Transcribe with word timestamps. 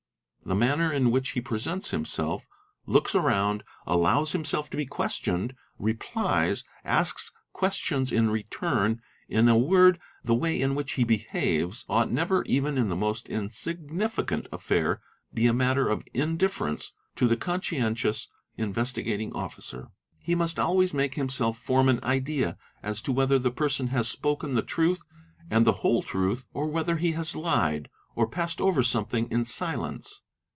The 0.43 0.55
manner 0.55 0.91
in 0.91 1.11
which 1.11 1.33
2 1.35 1.43
presents 1.43 1.91
himself, 1.91 2.45
looks 2.87 3.13
around, 3.15 3.63
allows 3.85 4.31
himself 4.33 4.69
to 4.71 4.75
be 4.75 4.87
questioned, 4.87 5.55
re 5.77 5.93
pein 5.93 6.55
asks 6.83 7.31
questions 7.53 8.11
in 8.11 8.31
return, 8.31 9.01
in 9.29 9.47
a 9.47 9.57
word 9.57 9.99
the 10.25 10.33
way 10.35 10.59
in 10.59 10.73
which 10.75 10.93
he 10.93 11.03
behaves, 11.03 11.85
sught 11.85 12.11
never 12.11 12.43
even 12.47 12.77
in 12.79 12.89
the 12.89 12.97
most 12.97 13.29
insignificant 13.29 14.47
affair 14.51 14.99
be 15.33 15.45
a 15.45 15.53
matter 15.53 15.87
of 15.87 16.03
in 16.11 16.37
Be 16.37 16.47
ference 16.47 16.91
to 17.17 17.27
the 17.27 17.37
conscientious 17.37 18.27
Investigating 18.57 19.31
Officer. 19.33 19.89
He 20.21 20.33
must 20.33 20.59
always 20.59 20.91
make 20.91 21.13
himself 21.13 21.55
form 21.59 21.87
an 21.87 22.03
idea 22.03 22.57
as 22.83 22.99
to 23.03 23.11
whether 23.11 23.37
the 23.37 23.51
person 23.51 23.87
has 23.89 24.09
spoken 24.09 24.55
the 24.55 24.63
'truth 24.63 25.03
and 25.51 25.65
the 25.67 25.75
whole 25.81 26.01
truth, 26.01 26.47
or 26.51 26.65
whether 26.67 26.97
he 26.97 27.11
has 27.11 27.35
lied, 27.37 27.89
or 28.15 28.27
passed 28.27 28.59
over 28.59 28.81
omething 28.81 29.31
in 29.31 29.45
silence. 29.45 30.19